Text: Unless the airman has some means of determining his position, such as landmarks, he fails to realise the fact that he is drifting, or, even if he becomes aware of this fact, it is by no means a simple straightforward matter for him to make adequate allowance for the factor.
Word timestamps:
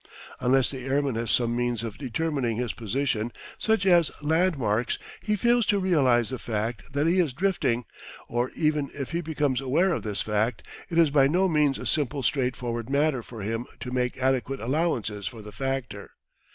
Unless 0.39 0.71
the 0.71 0.79
airman 0.83 1.13
has 1.13 1.29
some 1.29 1.55
means 1.55 1.83
of 1.83 1.99
determining 1.99 2.57
his 2.57 2.73
position, 2.73 3.31
such 3.59 3.85
as 3.85 4.09
landmarks, 4.19 4.97
he 5.21 5.35
fails 5.35 5.63
to 5.67 5.77
realise 5.77 6.29
the 6.31 6.39
fact 6.39 6.93
that 6.93 7.05
he 7.05 7.19
is 7.19 7.33
drifting, 7.33 7.85
or, 8.27 8.49
even 8.55 8.89
if 8.95 9.11
he 9.11 9.21
becomes 9.21 9.61
aware 9.61 9.93
of 9.93 10.01
this 10.01 10.21
fact, 10.23 10.63
it 10.89 10.97
is 10.97 11.11
by 11.11 11.27
no 11.27 11.47
means 11.47 11.77
a 11.77 11.85
simple 11.85 12.23
straightforward 12.23 12.89
matter 12.89 13.21
for 13.21 13.41
him 13.43 13.67
to 13.79 13.91
make 13.91 14.17
adequate 14.17 14.59
allowance 14.59 15.27
for 15.27 15.43
the 15.43 15.51
factor. 15.51 16.09